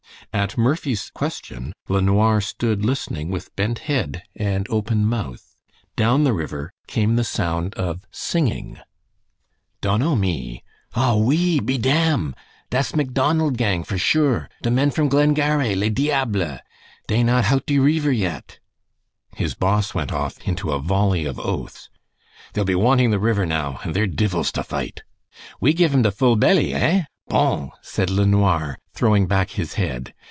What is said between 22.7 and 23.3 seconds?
wanting the